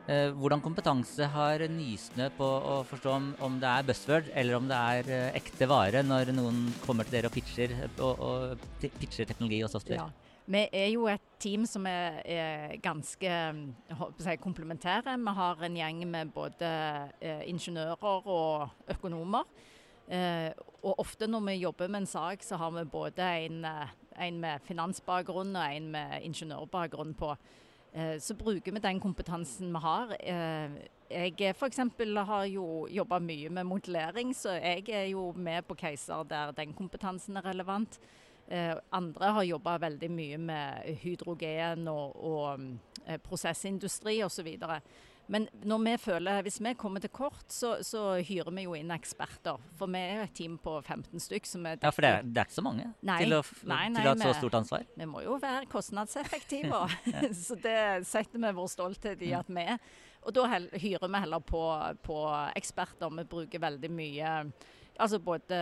Eh, 0.05 0.29
hvordan 0.37 0.61
kompetanse 0.65 1.31
har 1.33 1.65
Nysnø 1.73 2.29
på 2.37 2.45
å 2.45 2.83
forstå 2.89 3.15
om, 3.15 3.31
om, 3.47 3.57
det 3.63 3.71
er 3.71 3.89
buzzword, 3.89 4.29
eller 4.37 4.59
om 4.59 4.69
det 4.69 4.83
er 4.99 5.33
ekte 5.41 5.69
vare, 5.71 6.05
når 6.05 6.35
noen 6.37 6.67
kommer 6.85 7.09
til 7.09 7.19
dere 7.19 7.33
og 7.33 7.37
pitcher, 7.37 7.73
og, 7.97 8.21
og 8.21 8.87
pitcher 9.01 9.29
teknologi 9.31 9.65
og 9.65 9.73
software? 9.73 10.05
Ja. 10.05 10.25
Vi 10.45 10.61
er 10.77 10.91
jo 10.93 11.07
et 11.09 11.23
team 11.41 11.63
som 11.65 11.87
er, 11.89 12.19
er 12.29 12.75
ganske 12.85 13.25
jeg, 13.25 14.41
komplementære. 14.43 15.15
Vi 15.17 15.33
har 15.39 15.63
en 15.65 15.79
gjeng 15.79 16.03
med 16.11 16.35
både 16.35 16.69
eh, 17.17 17.47
ingeniører 17.49 18.29
og 18.29 18.91
økonomer. 18.93 19.49
Eh, 20.09 20.51
og 20.85 20.99
ofte 21.01 21.27
når 21.27 21.47
vi 21.47 21.61
jobber 21.63 21.89
med 21.89 22.03
en 22.03 22.07
sak, 22.07 22.43
så 22.43 22.59
har 22.61 22.71
vi 22.71 22.85
både 22.85 23.29
en, 23.47 23.65
eh, 23.65 23.95
en 24.27 24.41
med 24.41 24.61
finansbakgrunn 24.65 25.57
og 25.57 25.77
en 25.77 25.91
med 25.91 26.23
ingeniørbakgrunn 26.23 27.15
på. 27.15 27.37
Eh, 27.95 28.19
så 28.19 28.35
bruker 28.35 28.73
vi 28.73 28.81
den 28.81 29.01
kompetansen 29.01 29.73
vi 29.73 29.81
har. 29.81 30.17
Eh, 30.21 30.71
jeg 31.11 31.55
f.eks. 31.55 31.79
har 32.27 32.45
jo 32.45 32.87
jobba 32.91 33.19
mye 33.19 33.49
med 33.51 33.65
modellering, 33.65 34.35
så 34.35 34.59
jeg 34.59 34.89
er 34.89 35.07
jo 35.13 35.33
med 35.37 35.63
på 35.63 35.75
caser 35.75 36.25
der 36.25 36.53
den 36.53 36.73
kompetansen 36.75 37.37
er 37.37 37.45
relevant. 37.45 38.01
Eh, 38.49 38.75
andre 38.93 39.33
har 39.33 39.43
jobba 39.43 39.79
veldig 39.79 40.11
mye 40.11 40.39
med 40.39 40.97
hydrogen 41.01 41.89
og, 41.89 42.17
og 42.25 42.61
eh, 43.07 43.17
prosessindustri 43.17 44.23
osv. 44.25 44.51
Men 45.33 45.47
når 45.65 45.81
vi 45.85 45.93
føler, 46.03 46.43
hvis 46.45 46.59
vi 46.61 46.75
kommer 46.77 47.01
til 47.01 47.11
kort, 47.15 47.47
så, 47.49 47.79
så, 47.87 48.03
hyrer 48.21 48.51
vi 48.53 48.67
jo 48.67 48.75
inn 48.77 48.93
eksperter. 48.93 49.61
For 49.79 49.91
vi 49.91 50.03
er 50.03 50.25
et 50.27 50.35
team 50.37 50.59
på 50.61 50.77
15 50.83 51.23
stykk. 51.23 51.49
ja, 51.81 51.91
For 51.91 52.05
det 52.05 52.11
er, 52.11 52.27
det 52.29 52.43
er, 52.43 52.49
ikke 52.49 52.59
så 52.59 52.67
mange 52.67 52.91
nei, 53.01 53.19
til, 53.23 53.37
å, 53.39 53.41
nei, 53.71 53.89
nei, 53.89 54.03
til 54.03 54.11
å 54.11 54.15
ha 54.15 54.21
så 54.21 54.37
stort 54.43 54.59
ansvar? 54.61 54.87
Vi 55.01 55.09
må 55.09 55.25
jo 55.25 55.39
være 55.41 55.65
kostnadseffektive. 55.73 56.83
så 57.47 57.57
det 57.57 57.79
setter 58.09 58.43
vi 58.43 58.55
vår 58.61 58.71
stolthet 58.73 59.25
i 59.25 59.33
at 59.37 59.49
vi 59.49 59.67
er. 59.75 59.81
Og 60.25 60.37
da 60.37 60.47
hyrer 60.49 61.09
vi 61.09 61.21
heller 61.27 61.45
på, 61.45 61.65
på 62.05 62.21
eksperter. 62.57 63.13
Vi 63.21 63.29
bruker 63.29 63.65
veldig 63.65 63.93
mye 63.93 64.39
Altså 64.95 65.19
både 65.19 65.57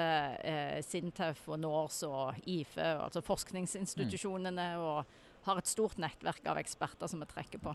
eh, 0.44 0.82
Sintef 0.84 1.46
og 1.48 1.56
NORS 1.62 2.02
og 2.04 2.42
IFE, 2.52 2.84
altså 3.00 3.22
forskningsinstitusjonene, 3.24 4.66
mm. 4.76 4.82
og 4.84 5.46
har 5.46 5.60
et 5.62 5.70
stort 5.70 5.96
nettverk 6.02 6.44
av 6.52 6.60
eksperter 6.60 7.08
som 7.08 7.22
vi 7.22 7.30
trekker 7.30 7.62
på. 7.64 7.72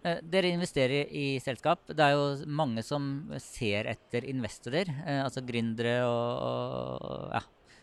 Eh, 0.00 0.20
dere 0.24 0.48
investerer 0.54 1.10
i 1.12 1.38
selskap. 1.44 1.82
Det 1.92 2.00
er 2.00 2.16
jo 2.16 2.48
mange 2.48 2.84
som 2.86 3.28
ser 3.42 3.90
etter 3.90 4.24
investorer, 4.30 4.88
eh, 5.04 5.20
altså 5.20 5.42
gründere 5.44 5.98
og, 6.08 7.02
og 7.04 7.34
ja, 7.36 7.42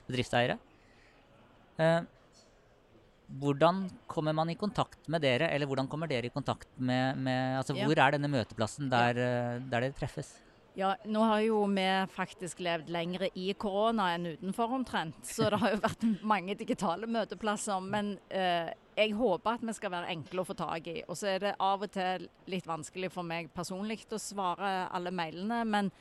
bedriftseiere. 0.09 0.57
Eh, 1.77 1.99
hvordan 3.37 3.83
kommer 4.09 4.33
man 4.33 4.49
i 4.49 4.57
kontakt 4.57 5.05
med 5.11 5.21
dere, 5.21 5.51
eller 5.53 5.69
hvordan 5.69 5.89
kommer 5.91 6.09
dere 6.09 6.31
i 6.31 6.33
kontakt 6.33 6.69
med, 6.79 7.19
med 7.21 7.59
altså 7.59 7.75
ja. 7.75 7.85
Hvor 7.85 7.99
er 8.01 8.15
denne 8.15 8.31
møteplassen 8.31 8.89
der, 8.89 9.19
der 9.67 9.67
dere 9.69 9.93
treffes? 9.93 10.37
Ja, 10.77 10.91
nå 11.09 11.23
har 11.25 11.41
jo 11.41 11.63
vi 11.73 11.85
faktisk 12.13 12.59
levd 12.61 12.91
lengre 12.93 13.31
i 13.33 13.49
korona 13.57 14.11
enn 14.13 14.27
utenfor 14.37 14.75
omtrent. 14.77 15.17
Så 15.25 15.49
det 15.49 15.57
har 15.61 15.73
jo 15.73 15.79
vært 15.81 16.05
mange 16.21 16.55
digitale 16.57 17.09
møteplasser. 17.09 17.81
Men 17.81 18.11
eh, 18.29 18.69
jeg 18.97 19.13
håper 19.13 19.57
at 19.57 19.65
vi 19.65 19.73
skal 19.77 19.93
være 19.93 20.13
enkle 20.15 20.41
å 20.41 20.47
få 20.47 20.55
tak 20.57 20.87
i. 20.89 21.01
Og 21.05 21.17
så 21.19 21.29
er 21.35 21.43
det 21.43 21.55
av 21.61 21.83
og 21.85 21.91
til 21.93 22.27
litt 22.49 22.67
vanskelig 22.67 23.11
for 23.13 23.27
meg 23.27 23.51
personlig 23.53 24.01
å 24.09 24.21
svare 24.21 24.87
alle 24.89 25.13
mailene. 25.13 25.61
Men 25.69 25.91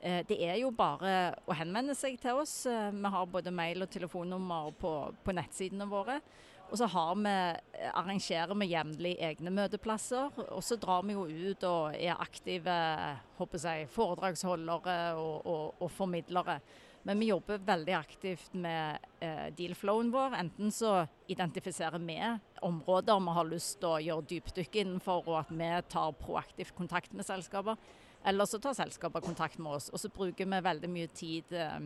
eh, 0.00 0.22
det 0.28 0.40
er 0.46 0.56
jo 0.62 0.72
bare 0.72 1.34
å 1.44 1.56
henvende 1.58 1.96
seg 1.98 2.16
til 2.22 2.40
oss. 2.40 2.62
Eh, 2.66 2.88
vi 2.94 3.14
har 3.14 3.28
både 3.28 3.52
mail 3.52 3.84
og 3.84 3.92
telefonnummer 3.92 4.72
på, 4.80 4.94
på 5.24 5.36
nettsidene 5.36 5.88
våre. 5.90 6.22
Og 6.68 6.76
så 6.76 6.88
vi, 7.16 7.30
eh, 7.32 7.90
arrangerer 7.96 8.56
vi 8.60 8.72
jevnlig 8.72 9.14
egne 9.24 9.52
møteplasser. 9.52 10.32
Og 10.48 10.64
så 10.64 10.76
drar 10.80 11.04
vi 11.04 11.16
jo 11.16 11.24
ut 11.28 11.64
og 11.68 11.96
er 11.96 12.16
aktive 12.16 12.76
jeg, 13.38 13.88
foredragsholdere 13.92 14.98
og, 15.16 15.46
og, 15.46 15.74
og, 15.80 15.90
formidlere. 15.92 16.60
Men 17.08 17.22
vi 17.22 17.30
jobber 17.30 17.62
veldig 17.64 17.92
aktivt 17.96 18.52
med 18.52 18.98
eh, 19.24 19.46
deal-flowen 19.56 20.10
vår. 20.12 20.34
Enten 20.42 20.72
så 20.76 21.06
identifiserer 21.32 22.02
vi 22.04 22.18
områder 22.60 23.22
vi 23.24 23.36
har 23.38 23.48
lyst 23.48 23.78
til 23.80 23.94
å 23.94 24.02
gjøre 24.04 24.26
dypdykk 24.28 24.76
innenfor, 24.82 25.22
og 25.24 25.38
at 25.40 25.54
vi 25.56 25.70
tar 25.88 26.12
proaktivt 26.20 26.74
kontakt 26.76 27.16
med 27.16 27.24
selskaper. 27.24 27.80
Eller 28.28 28.44
så 28.44 28.60
tar 28.60 28.76
selskaper 28.76 29.24
kontakt 29.24 29.56
med 29.56 29.78
oss. 29.78 29.88
Og 29.88 30.02
så 30.02 30.12
bruker 30.12 30.44
vi 30.52 30.60
veldig 30.68 30.90
mye 30.92 31.08
tid 31.16 31.56
eh, 31.56 31.80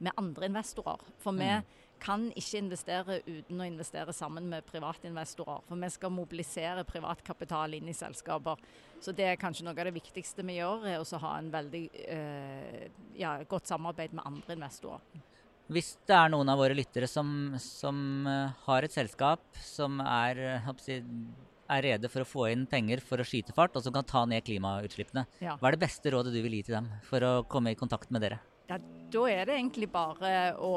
med 0.00 0.16
andre 0.16 0.48
investorer. 0.48 1.12
For 1.20 1.36
vi 1.36 1.50
mm 1.50 1.83
kan 2.04 2.26
ikke 2.36 2.60
investere 2.60 3.20
uten 3.24 3.60
å 3.60 3.66
investere 3.66 4.12
sammen 4.16 4.48
med 4.50 4.66
privatinvestorer. 4.68 5.64
For 5.68 5.80
vi 5.80 5.90
skal 5.94 6.12
mobilisere 6.12 6.84
privatkapital 6.88 7.78
inn 7.78 7.88
i 7.88 7.96
selskaper. 7.96 8.60
Så 9.00 9.14
det 9.16 9.30
er 9.30 9.40
kanskje 9.40 9.66
noe 9.66 9.76
av 9.76 9.88
det 9.88 9.96
viktigste 9.96 10.44
vi 10.44 10.58
gjør, 10.58 10.84
er 10.90 11.00
å 11.00 11.22
ha 11.24 11.36
en 11.38 11.50
veldig 11.52 11.84
eh, 12.04 12.84
ja, 13.20 13.38
godt 13.48 13.72
samarbeid 13.72 14.16
med 14.16 14.26
andre 14.28 14.58
investorer. 14.58 15.24
Hvis 15.72 15.94
det 16.04 16.16
er 16.16 16.28
noen 16.28 16.50
av 16.52 16.60
våre 16.60 16.76
lyttere 16.76 17.08
som, 17.08 17.54
som 17.62 17.96
uh, 18.28 18.52
har 18.66 18.84
et 18.84 18.92
selskap 18.92 19.40
som 19.64 19.96
er, 20.04 20.42
er, 20.60 21.78
rede 21.86 22.10
for 22.12 22.20
å 22.20 22.28
få 22.28 22.50
inn 22.52 22.66
penger 22.68 23.00
for 23.00 23.22
å 23.22 23.24
skyte 23.24 23.56
fart, 23.56 23.72
og 23.72 23.86
som 23.86 23.94
kan 23.94 24.04
ta 24.04 24.26
ned 24.28 24.44
klimautslippene, 24.44 25.24
ja. 25.40 25.56
hva 25.56 25.70
er 25.70 25.78
det 25.78 25.86
beste 25.86 26.12
rådet 26.12 26.34
du 26.36 26.42
vil 26.44 26.58
gi 26.58 26.66
til 26.68 26.76
dem 26.82 26.90
for 27.08 27.24
å 27.24 27.38
komme 27.48 27.72
i 27.72 27.80
kontakt 27.80 28.12
med 28.12 28.26
dere? 28.26 28.42
Ja, 28.68 28.78
Da 29.14 29.20
er 29.30 29.44
det 29.46 29.54
egentlig 29.54 29.86
bare 29.92 30.28
å 30.58 30.72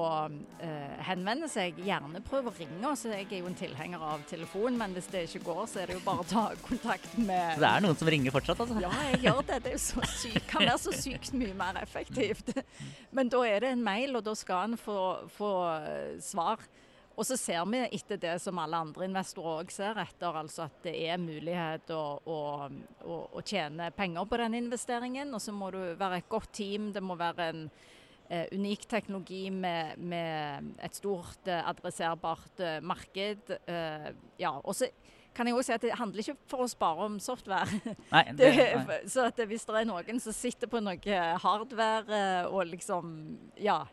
eh, 0.62 0.98
henvende 1.08 1.48
seg. 1.50 1.80
Gjerne 1.82 2.20
prøve 2.22 2.52
å 2.52 2.54
ringe 2.54 2.92
oss. 2.92 3.06
Jeg 3.08 3.26
er 3.32 3.40
jo 3.40 3.48
en 3.50 3.58
tilhenger 3.58 4.04
av 4.04 4.26
telefon, 4.30 4.76
men 4.78 4.94
hvis 4.94 5.08
det 5.10 5.24
ikke 5.26 5.42
går, 5.48 5.64
så 5.72 5.82
er 5.82 5.90
det 5.90 5.96
jo 5.98 6.04
bare 6.06 6.22
å 6.22 6.28
ta 6.28 6.44
kontakt 6.62 7.16
med 7.18 7.56
Så 7.56 7.64
det 7.64 7.72
er 7.72 7.86
noen 7.88 7.98
som 7.98 8.12
ringer 8.14 8.36
fortsatt, 8.36 8.62
altså? 8.62 8.78
Ja, 8.84 8.92
jeg 9.08 9.24
gjør 9.26 9.42
det. 9.48 9.62
Det 9.66 9.74
så 9.82 10.04
sykt. 10.12 10.44
kan 10.52 10.68
være 10.68 10.78
så 10.84 10.94
sykt 10.94 11.34
mye 11.34 11.56
mer 11.58 11.80
effektivt. 11.82 12.52
Men 13.16 13.32
da 13.34 13.42
er 13.48 13.64
det 13.66 13.74
en 13.74 13.88
mail, 13.88 14.20
og 14.20 14.28
da 14.28 14.36
skal 14.38 14.68
en 14.68 14.78
få, 14.78 15.00
få 15.40 15.54
uh, 15.82 16.20
svar. 16.22 16.62
Og 17.18 17.26
så 17.26 17.34
ser 17.40 17.64
vi 17.66 17.80
etter 17.98 18.20
det 18.22 18.36
som 18.44 18.60
alle 18.62 18.78
andre 18.78 19.08
investorer 19.08 19.64
òg 19.64 19.72
ser 19.74 19.98
etter, 19.98 20.36
altså 20.38 20.68
at 20.68 20.84
det 20.86 20.94
er 21.10 21.18
mulighet 21.18 21.90
å, 21.96 22.04
å, 22.22 22.40
å, 23.10 23.18
å, 23.34 23.42
tjene 23.42 23.90
penger 23.98 24.28
på 24.30 24.38
den 24.44 24.58
investeringen. 24.60 25.34
Og 25.34 25.42
så 25.42 25.56
må 25.56 25.72
du 25.74 25.80
være 25.98 26.22
et 26.22 26.30
godt 26.30 26.54
team, 26.60 26.92
det 26.94 27.02
må 27.02 27.18
være 27.18 27.50
en 27.50 27.66
eh, 28.30 28.46
unik 28.54 28.86
teknologi 28.94 29.48
med, 29.50 29.98
med 29.98 30.78
et 30.86 31.02
stort 31.02 31.50
eh, 31.50 31.66
adresserbart 31.74 32.62
eh, 32.62 32.80
marked. 32.86 33.50
Eh, 33.66 34.10
ja, 34.38 34.54
og 34.62 34.78
så 34.78 34.92
kan 35.34 35.50
jeg 35.50 35.58
også 35.58 35.72
si 35.72 35.76
at 35.76 35.84
Det 35.86 35.98
handler 35.98 36.22
ikke 36.22 36.50
for 36.54 36.66
oss 36.66 36.78
bare 36.78 37.10
om 37.10 37.18
software. 37.22 37.82
Nei, 38.14 38.26
det, 38.38 38.54
nei. 38.78 39.02
så 39.10 39.26
at 39.32 39.42
Hvis 39.50 39.66
det 39.66 39.82
er 39.82 39.90
noen 39.90 40.22
som 40.22 40.38
sitter 40.38 40.70
på 40.70 40.86
noe 40.86 41.22
hardware 41.42 42.22
eh, 42.22 42.46
og 42.46 42.70
liksom 42.76 43.16
Ja 43.58 43.88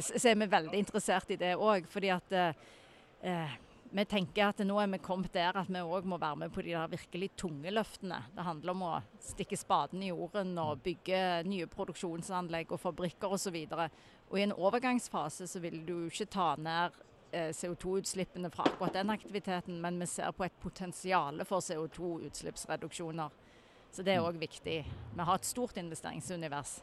så 0.00 0.28
er 0.30 0.36
vi 0.38 0.50
veldig 0.50 0.78
interessert 0.78 1.30
i 1.32 1.38
det 1.40 1.54
òg. 1.56 1.88
Fordi 1.90 2.10
at 2.12 2.34
eh, 2.36 3.56
vi 3.90 4.04
tenker 4.04 4.50
at 4.50 4.60
nå 4.66 4.76
er 4.82 4.90
vi 4.92 5.00
kommet 5.00 5.32
der 5.32 5.56
at 5.56 5.70
vi 5.72 5.80
òg 5.80 6.06
må 6.08 6.18
være 6.20 6.42
med 6.42 6.52
på 6.52 6.62
de 6.64 6.74
der 6.74 6.90
virkelig 6.92 7.30
tunge 7.40 7.72
løftene. 7.72 8.20
Det 8.36 8.44
handler 8.44 8.74
om 8.74 8.84
å 8.84 8.94
stikke 9.24 9.56
spaden 9.56 10.02
i 10.04 10.10
jorden 10.10 10.52
og 10.60 10.82
bygge 10.84 11.20
nye 11.48 11.68
produksjonsanlegg 11.72 12.72
og 12.74 12.82
fabrikker 12.82 13.32
osv. 13.32 13.56
Og, 13.64 13.84
og 14.28 14.38
i 14.38 14.44
en 14.44 14.56
overgangsfase 14.56 15.48
så 15.48 15.62
vil 15.64 15.80
du 15.88 15.94
ikke 16.10 16.28
ta 16.36 16.50
ned 16.60 16.98
eh, 17.32 17.48
CO2-utslippene 17.56 18.52
fra 18.52 18.68
akkurat 18.68 19.00
den 19.00 19.14
aktiviteten, 19.14 19.80
men 19.80 20.00
vi 20.02 20.10
ser 20.10 20.36
på 20.36 20.44
et 20.44 20.60
potensial 20.60 21.40
for 21.48 21.64
CO2-utslippsreduksjoner. 21.64 23.44
Så 23.88 24.04
det 24.04 24.18
er 24.18 24.24
òg 24.24 24.36
viktig. 24.36 24.78
Vi 24.84 25.24
har 25.30 25.40
et 25.40 25.48
stort 25.48 25.80
investeringsunivers. 25.80 26.78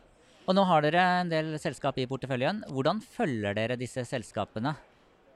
Og 0.46 0.54
nå 0.54 0.62
har 0.70 0.84
dere 0.86 1.04
en 1.24 1.30
del 1.32 1.56
selskap 1.58 1.98
i 1.98 2.06
porteføljen. 2.06 2.62
Hvordan 2.70 3.00
følger 3.02 3.56
dere 3.58 3.78
disse 3.82 4.04
selskapene? 4.06 4.76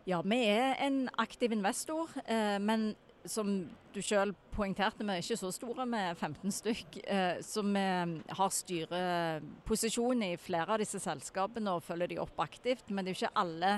Ja, 0.05 0.21
vi 0.21 0.37
er 0.45 0.75
en 0.85 1.07
aktiv 1.21 1.51
investor, 1.53 2.11
eh, 2.25 2.57
men 2.61 2.93
som 3.25 3.49
du 3.93 3.99
selv 4.05 4.37
poengterte, 4.53 5.03
vi 5.03 5.15
er 5.15 5.23
ikke 5.23 5.37
så 5.37 5.49
store, 5.53 5.87
vi 5.89 5.97
er 5.97 6.13
15 6.13 6.53
stykk. 6.53 6.99
Eh, 7.03 7.41
så 7.41 7.63
vi 7.65 7.85
har 8.37 8.53
styreposisjon 8.53 10.23
i 10.29 10.35
flere 10.37 10.77
av 10.77 10.83
disse 10.83 11.01
selskapene 11.01 11.73
og 11.73 11.83
følger 11.83 12.13
de 12.13 12.21
opp 12.21 12.45
aktivt. 12.45 12.89
Men 12.89 13.03
det 13.03 13.11
er 13.11 13.17
jo 13.17 13.25
ikke 13.25 13.41
alle 13.41 13.73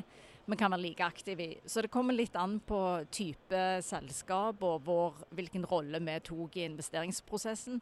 vi 0.51 0.57
kan 0.59 0.71
være 0.73 0.83
like 0.83 1.05
aktive 1.05 1.43
i. 1.45 1.57
Så 1.65 1.81
det 1.81 1.91
kommer 1.93 2.13
litt 2.17 2.35
an 2.35 2.59
på 2.59 2.79
type 3.13 3.63
selskap 3.87 4.63
og 4.67 4.83
vår, 4.83 5.21
hvilken 5.31 5.65
rolle 5.69 6.01
vi 6.03 6.19
tok 6.27 6.57
i 6.57 6.67
investeringsprosessen. 6.67 7.79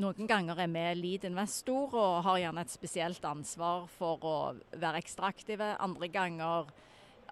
Noen 0.00 0.24
ganger 0.24 0.56
er 0.62 0.70
vi 0.72 0.82
lead 0.96 1.24
investor 1.28 1.92
og 1.92 2.22
har 2.24 2.38
gjerne 2.40 2.62
et 2.64 2.72
spesielt 2.72 3.24
ansvar 3.28 3.84
for 3.92 4.22
å 4.24 4.36
være 4.72 5.02
ekstra 5.02 5.28
aktive. 5.28 5.74
Andre 5.84 6.08
ganger 6.08 6.70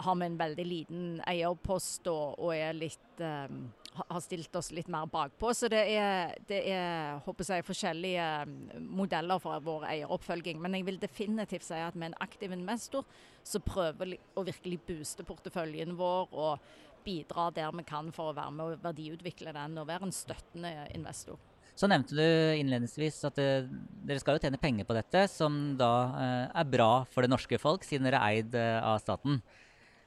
har 0.04 0.16
vi 0.20 0.26
en 0.26 0.36
veldig 0.36 0.66
liten 0.68 1.06
eierpost 1.28 2.08
og, 2.12 2.36
og 2.36 2.76
litt, 2.76 3.22
um, 3.24 3.62
har 3.96 4.20
stilt 4.20 4.58
oss 4.60 4.68
litt 4.76 4.90
mer 4.92 5.08
bakpå. 5.08 5.54
Så 5.56 5.70
det 5.72 5.80
er, 5.94 6.34
det 6.48 6.58
er 6.68 7.22
jeg, 7.24 7.64
forskjellige 7.64 8.28
modeller 8.76 9.40
for 9.40 9.64
vår 9.64 9.86
eieroppfølging. 9.94 10.60
Men 10.60 10.76
jeg 10.76 10.84
vil 10.90 11.00
definitivt 11.00 11.64
si 11.64 11.80
at 11.80 11.96
med 11.96 12.12
en 12.12 12.20
aktiv 12.20 12.52
investor 12.52 13.08
så 13.40 13.62
prøver 13.64 14.12
vi 14.12 14.18
å 14.36 14.44
virkelig 14.44 14.82
booste 14.84 15.24
porteføljen 15.24 15.96
vår 15.96 16.36
og 16.36 16.72
bidra 17.06 17.48
der 17.56 17.72
vi 17.72 17.88
kan 17.88 18.12
for 18.12 18.34
å 18.34 18.36
være 18.36 18.52
med 18.52 18.66
å 18.66 18.82
verdiutvikle 18.84 19.56
den 19.56 19.80
og 19.80 19.88
være 19.88 20.10
en 20.10 20.14
støttende 20.14 20.74
investor. 20.92 21.40
Så 21.80 21.88
nevnte 21.88 22.12
du 22.12 22.24
innledningsvis 22.60 23.22
at 23.24 23.38
det, 23.40 23.48
eh, 23.62 23.68
dere 24.04 24.20
skal 24.20 24.36
jo 24.36 24.42
tjene 24.44 24.60
penger 24.60 24.84
på 24.84 24.96
dette, 24.96 25.24
som 25.32 25.78
da 25.80 25.92
eh, 26.12 26.60
er 26.60 26.68
bra 26.68 27.06
for 27.08 27.24
det 27.24 27.32
norske 27.32 27.56
folk, 27.60 27.86
siden 27.88 28.04
dere 28.04 28.20
er 28.20 28.42
eid 28.42 28.56
eh, 28.58 28.76
av 28.84 28.98
staten. 29.00 29.38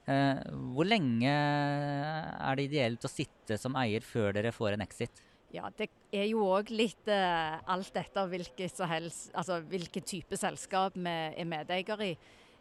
Eh, 0.05 0.41
hvor 0.75 0.85
lenge 0.85 1.31
er 1.31 2.59
det 2.59 2.67
ideelt 2.67 3.07
å 3.07 3.11
sitte 3.11 3.57
som 3.57 3.77
eier 3.79 4.05
før 4.05 4.35
dere 4.35 4.51
får 4.53 4.75
en 4.75 4.85
exit? 4.85 5.23
Ja, 5.53 5.69
Det 5.77 5.89
er 6.11 6.27
jo 6.27 6.45
òg 6.45 6.69
litt 6.73 7.09
eh, 7.09 7.57
alt 7.65 7.97
etter 7.97 8.29
hvilket 8.29 8.81
altså, 8.83 9.61
hvilke 9.69 10.01
type 10.01 10.37
selskap 10.37 10.97
vi 10.97 11.09
er 11.09 11.49
medeier 11.49 12.05
i. 12.05 12.13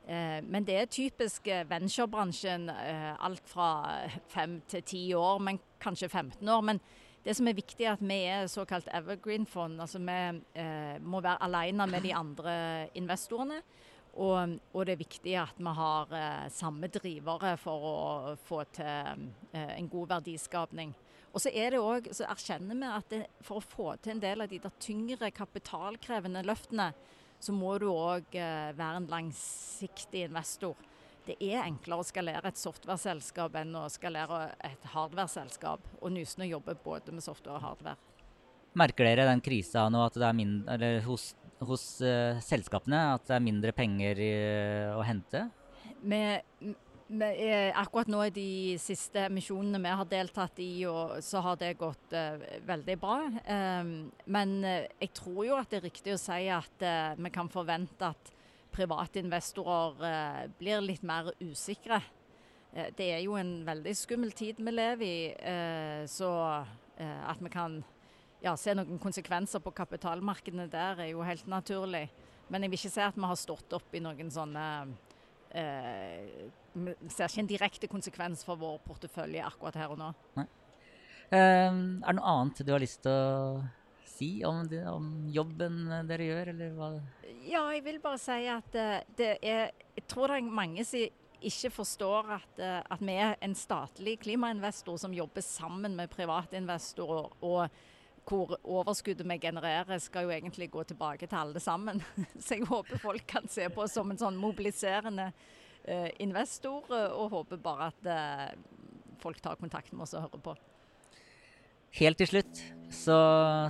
Eh, 0.07 0.40
men 0.40 0.64
det 0.64 0.78
er 0.78 0.92
typisk 0.92 1.52
venturebransjen. 1.69 2.71
alt 2.73 3.49
fra 3.49 4.09
fem 4.28 4.61
til 4.69 4.83
ti 4.83 5.04
år, 5.14 5.40
men 5.40 5.61
kanskje 5.81 6.09
15 6.09 6.49
år. 6.49 6.62
Men 6.62 6.81
det 7.23 7.37
som 7.38 7.47
er 7.47 7.55
viktig, 7.55 7.85
er 7.87 7.95
at 7.95 8.02
vi 8.02 8.19
er 8.26 8.50
såkalt 8.50 8.88
evergreen-fond. 8.91 9.81
altså 9.81 9.99
Vi 10.02 10.19
eh, 10.59 10.99
må 11.00 11.21
være 11.23 11.43
alene 11.47 11.87
med 11.87 12.02
de 12.02 12.14
andre 12.14 12.88
investorene. 12.99 13.62
Og, 14.12 14.59
og, 14.75 14.83
det 14.85 14.93
er 14.93 15.00
viktig 15.00 15.37
at 15.41 15.57
vi 15.57 15.73
har 15.79 16.11
eh, 16.12 16.50
samme 16.52 16.91
drivere 16.93 17.55
for 17.57 17.87
å 17.88 18.35
få 18.45 18.61
til 18.75 19.31
eh, 19.55 19.73
en 19.79 19.88
god 19.88 20.11
verdiskapning. 20.19 20.93
Og 21.33 21.41
så 21.41 21.49
er 21.55 21.73
det 21.73 21.81
også, 21.81 22.19
så 22.19 22.29
erkjenner 22.29 22.76
vi 22.76 22.91
at 22.93 23.09
det, 23.09 23.23
for 23.41 23.61
å 23.61 23.64
få 23.64 23.95
til 24.02 24.17
en 24.17 24.21
del 24.21 24.45
av 24.45 24.50
de 24.50 24.59
der 24.61 24.75
tyngre 24.83 25.31
kapitalkrevende 25.33 26.45
løftene, 26.45 26.91
så 27.43 27.55
må 27.57 27.79
du 27.81 27.88
òg 27.88 28.37
eh, 28.37 28.75
være 28.76 29.00
en 29.00 29.09
langsiktig 29.11 30.26
investor. 30.29 30.76
Det 31.23 31.37
er 31.38 31.62
enklere 31.62 32.02
å 32.02 32.07
skalere 32.07 32.50
et 32.50 32.59
software-selskap 32.59 33.55
enn 33.61 33.76
å 33.79 33.85
skalere 33.93 34.49
et 34.67 34.87
hardware-selskap. 34.91 35.85
Og 36.00 36.11
Nysnø 36.17 36.49
jobber 36.49 36.79
både 36.83 37.14
med 37.14 37.23
software 37.23 37.61
og 37.61 37.67
hardware. 37.69 37.99
Merker 38.79 39.07
dere 39.07 39.29
den 39.29 39.43
krisa 39.45 39.85
nå 39.93 40.00
at 40.07 40.17
det 40.19 40.26
er 40.26 40.37
mindre, 40.37 40.93
hos, 41.07 41.33
hos 41.69 41.85
uh, 42.02 42.41
selskapene 42.43 43.02
at 43.14 43.29
det 43.29 43.37
er 43.37 43.45
mindre 43.45 43.75
penger 43.76 44.23
i, 44.25 44.31
uh, 44.33 44.97
å 44.97 45.05
hente? 45.07 45.45
Med, 46.02 46.43
med, 47.07 47.38
eh, 47.38 47.69
akkurat 47.79 48.11
nå 48.11 48.25
i 48.26 48.35
de 48.35 48.49
siste 48.83 49.29
emisjonene 49.29 49.79
vi 49.85 49.95
har 50.00 50.09
deltatt 50.11 50.59
i, 50.64 50.71
og, 50.91 51.21
så 51.23 51.45
har 51.45 51.61
det 51.61 51.76
gått 51.79 52.17
uh, 52.19 52.43
veldig 52.67 52.99
bra. 52.99 53.21
Um, 53.47 53.93
men 54.26 54.59
jeg 54.64 55.12
tror 55.21 55.43
jo 55.47 55.61
at 55.61 55.71
det 55.71 55.83
er 55.83 55.91
riktig 55.93 56.17
å 56.17 56.23
si 56.25 56.49
at 56.50 56.88
vi 57.21 57.35
kan 57.35 57.52
forvente 57.52 58.11
at 58.11 58.38
private 58.73 59.23
investorer 59.23 60.50
blir 60.59 60.83
litt 60.85 61.05
mer 61.07 61.31
usikre. 61.41 62.00
det 62.73 63.09
er 63.12 63.21
jo 63.21 63.37
en 63.37 63.67
veldig 63.67 63.93
skummel 63.97 64.33
tid 64.33 64.57
vi 64.59 64.73
lever 64.73 65.07
i, 65.07 66.07
så 66.09 66.31
at 66.97 67.41
vi 67.41 67.50
kan 67.52 67.83
ja, 68.43 68.55
se 68.59 68.75
noen 68.75 69.00
konsekvenser 69.02 69.62
på 69.62 69.73
kapitalmarkedene 69.76 70.69
der, 70.71 71.05
er 71.05 71.12
jo 71.12 71.25
helt 71.26 71.47
naturlig. 71.50 72.07
Men 72.50 72.64
jeg 72.64 72.73
vil 72.73 72.81
ikke 72.81 72.95
si 72.97 73.05
at 73.05 73.19
vi 73.19 73.29
har 73.29 73.38
stått 73.38 73.76
opp 73.76 73.95
i 73.95 74.02
noen 74.02 74.33
sånne 74.33 74.64
eh, 75.57 76.49
Vi 76.75 77.12
ser 77.12 77.31
ikke 77.31 77.45
en 77.45 77.52
direkte 77.52 77.88
konsekvens 77.91 78.43
for 78.47 78.61
vår 78.61 78.81
portefølje 78.87 79.45
akkurat 79.47 79.79
her 79.81 79.95
og 79.95 80.00
nå. 80.00 80.11
Nei. 80.41 80.49
Er 81.33 81.71
det 81.73 82.17
noe 82.19 82.33
annet 82.35 82.61
du 82.61 82.73
har 82.75 82.83
lyst 82.83 83.05
til 83.07 83.12
å 83.12 83.62
si 84.23 84.45
om, 84.47 84.62
det, 84.71 84.85
om, 84.88 85.09
jobben 85.33 85.83
dere 86.09 86.29
gjør, 86.29 86.52
eller 86.55 86.76
hva? 86.79 86.93
Ja, 87.43 87.67
jeg 87.75 87.83
vil 87.87 87.99
bare 88.02 88.21
si 88.23 88.47
at 88.50 88.79
uh, 88.79 89.00
det 89.19 89.35
er 89.43 89.73
Jeg 89.97 90.07
tror 90.09 90.31
det 90.31 90.38
er 90.38 90.55
mange 90.62 90.85
som 90.87 91.19
ikke 91.43 91.73
forstår 91.75 92.29
at, 92.38 92.61
uh, 92.62 92.81
at 92.95 93.02
vi 93.02 93.17
er 93.19 93.35
en 93.43 93.57
statlig 93.59 94.21
klimainvestor 94.23 95.00
som 95.02 95.14
jobber 95.17 95.43
sammen 95.43 95.97
med 95.99 96.12
private 96.12 96.57
investorer. 96.57 97.35
og 97.43 97.67
hvor 98.29 98.55
overskuddet 98.62 99.26
vi 99.26 99.38
genererer 99.43 99.99
skal 99.99 100.26
jo 100.26 100.31
egentlig 100.31 100.71
gå 100.71 100.83
tilbake 100.87 101.26
til 101.26 101.37
alle 101.37 101.61
sammen. 101.61 102.02
Så 102.38 102.55
jeg 102.55 102.69
håper 102.69 103.02
folk 103.02 103.26
kan 103.26 103.49
se 103.49 103.69
på 103.69 103.83
oss 103.83 103.97
som 103.99 104.11
en 104.11 104.21
sånn 104.21 104.38
mobiliserende 104.38 105.33
eh, 105.85 106.11
investor, 106.23 106.87
eh, 106.95 107.11
og 107.11 107.33
håper 107.35 107.62
bare 107.62 107.91
at 107.91 108.07
eh, 108.07 108.47
folk 109.23 109.43
tar 109.43 109.59
kontakt 109.61 109.93
med 109.93 110.07
oss 110.07 110.14
og 110.14 110.29
hører 110.29 110.45
på. 110.47 110.57
Helt 111.99 112.16
til 112.20 112.30
slutt 112.30 112.62
så 112.92 113.16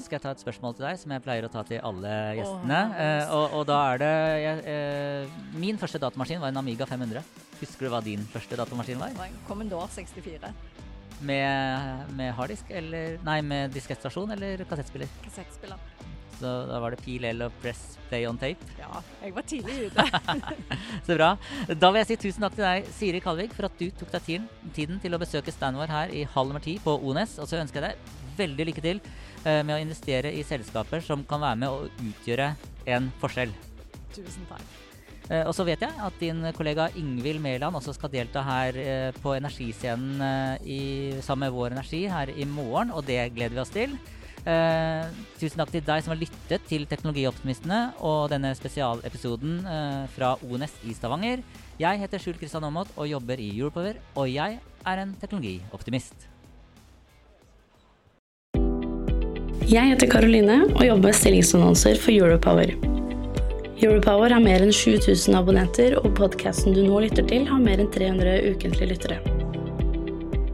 skal 0.03 0.17
jeg 0.17 0.23
ta 0.25 0.33
et 0.35 0.43
spørsmål 0.43 0.75
til 0.77 0.85
deg, 0.87 0.99
som 0.99 1.13
jeg 1.15 1.23
pleier 1.23 1.47
å 1.47 1.51
ta 1.51 1.63
til 1.67 1.79
alle 1.87 2.11
gjestene. 2.39 2.81
Oh, 2.91 3.03
eh, 3.05 3.35
og, 3.37 3.57
og, 3.59 3.65
da 3.71 3.79
er 3.93 4.03
det 4.03 4.13
jeg, 4.43 4.63
eh, 4.73 5.37
Min 5.63 5.79
første 5.79 6.01
datamaskin 6.03 6.43
var 6.43 6.51
en 6.51 6.59
Amiga 6.59 6.89
500. 6.91 7.23
Husker 7.63 7.87
du 7.87 7.93
hva 7.95 8.03
din 8.03 8.27
første 8.33 8.59
datamaskin 8.59 8.99
var? 8.99 9.15
Det 9.15 9.23
var 9.23 9.31
en 9.31 9.41
Commodore 9.47 9.89
64. 9.95 10.53
Med, 11.23 12.15
med 12.19 12.33
harddisk 12.35 12.71
eller 12.75 13.19
Nei, 13.23 13.39
med 13.47 13.75
diskettstasjon 13.77 14.35
eller 14.35 14.65
kassettspiller? 14.67 15.11
Kassettspiller. 15.23 15.92
Så 16.43 16.53
da 16.69 16.81
var 16.83 16.95
det 16.95 17.03
pil 17.05 17.25
L 17.29 17.47
og 17.47 17.55
press 17.63 17.81
play 18.11 18.27
on 18.29 18.39
tape? 18.41 18.67
Ja, 18.81 19.01
jeg 19.23 19.35
var 19.37 19.47
tidlig 19.49 19.89
ute. 19.89 20.07
så 21.07 21.17
bra. 21.17 21.31
Da 21.71 21.93
vil 21.93 22.03
jeg 22.03 22.11
si 22.11 22.19
tusen 22.27 22.45
takk 22.45 22.59
til 22.59 22.67
deg, 22.67 22.91
Siri 22.99 23.23
Kalvig, 23.25 23.49
for 23.55 23.71
at 23.71 23.79
du 23.79 23.87
tok 24.01 24.13
deg 24.17 24.27
tiden, 24.27 24.51
tiden 24.77 25.01
til 25.03 25.15
å 25.15 25.23
besøke 25.23 25.55
standen 25.55 25.81
vår 25.83 25.95
her 25.95 26.15
i 26.15 26.27
halv 26.35 26.53
nummer 26.53 26.65
ti 26.65 26.77
på 26.83 26.99
Ones. 26.99 27.39
Og 27.39 27.51
så 27.51 27.63
ønsker 27.63 27.81
jeg 27.81 27.95
deg 27.95 28.21
veldig 28.43 28.69
lykke 28.71 28.85
til 28.85 29.03
uh, 29.47 29.61
med 29.63 29.77
å 29.77 29.83
investere 29.83 30.33
i 30.35 30.45
selskaper 30.47 31.05
som 31.05 31.25
kan 31.29 31.43
være 31.45 31.63
med 31.65 31.73
å 31.73 32.09
utgjøre 32.13 32.55
en 32.97 33.13
forskjell. 33.23 33.55
Tusen 34.13 34.49
takk. 34.51 34.81
Eh, 35.31 35.45
og 35.47 35.55
så 35.55 35.65
vet 35.67 35.83
jeg 35.85 36.03
at 36.03 36.17
din 36.21 36.43
kollega 36.57 36.89
Ingvild 36.99 37.43
Mæland 37.43 37.79
også 37.79 37.95
skal 37.97 38.11
delta 38.13 38.43
her 38.45 38.79
eh, 38.79 39.21
på 39.23 39.37
Energiscenen 39.37 40.25
eh, 40.27 40.67
i, 40.67 40.81
sammen 41.23 41.47
med 41.47 41.55
Vår 41.55 41.77
Energi 41.77 42.03
her 42.11 42.33
i 42.35 42.49
morgen, 42.49 42.91
og 42.91 43.07
det 43.07 43.21
gleder 43.37 43.55
vi 43.55 43.63
oss 43.63 43.73
til. 43.73 43.95
Eh, 44.43 45.05
tusen 45.39 45.61
takk 45.61 45.71
til 45.71 45.85
deg 45.87 46.03
som 46.03 46.11
har 46.11 46.19
lyttet 46.19 46.65
til 46.67 46.83
Teknologioptimistene 46.91 47.93
og 48.03 48.27
denne 48.33 48.51
spesialepisoden 48.59 49.61
eh, 49.63 50.03
fra 50.17 50.35
ONS 50.43 50.75
i 50.83 50.95
Stavanger. 50.97 51.45
Jeg 51.79 52.01
heter 52.03 52.23
Skjul 52.23 52.41
Kristian 52.41 52.67
Aamodt 52.67 52.91
og 52.97 53.07
jobber 53.07 53.39
i 53.39 53.53
Europower, 53.55 54.01
og 54.19 54.27
jeg 54.33 54.59
er 54.59 55.03
en 55.03 55.15
teknologioptimist. 55.21 56.27
Jeg 59.71 59.93
heter 59.93 60.11
Karoline 60.11 60.65
og 60.73 60.83
jobber 60.85 61.13
med 61.13 61.21
stillingsannonser 61.21 62.03
for 62.03 62.11
Europower. 62.13 62.75
Europower 63.83 64.35
har 64.35 64.43
mer 64.43 64.63
enn 64.63 64.75
7000 64.75 65.39
abonnenter, 65.39 65.97
og 66.03 66.13
podkasten 66.19 66.75
du 66.75 66.83
nå 66.87 67.05
lytter 67.07 67.27
til, 67.31 67.47
har 67.51 67.63
mer 67.63 67.83
enn 67.83 67.91
300 67.95 68.43
ukentlige 68.53 68.91
lyttere. 68.95 69.32